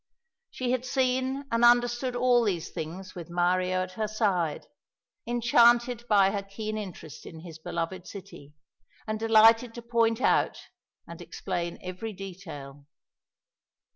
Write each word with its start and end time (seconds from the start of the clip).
She 0.49 0.71
had 0.71 0.83
seen 0.83 1.45
and 1.51 1.63
understood 1.63 2.15
all 2.15 2.43
these 2.43 2.71
things 2.71 3.13
with 3.13 3.29
Mario 3.29 3.83
at 3.83 3.91
her 3.91 4.07
side, 4.07 4.65
enchanted 5.27 6.07
by 6.07 6.31
her 6.31 6.41
keen 6.41 6.75
interest 6.75 7.23
in 7.23 7.41
his 7.41 7.59
beloved 7.59 8.07
city, 8.07 8.55
and 9.05 9.19
delighted 9.19 9.75
to 9.75 9.83
point 9.83 10.19
out 10.19 10.57
and 11.07 11.21
explain 11.21 11.77
every 11.83 12.13
detail. 12.13 12.87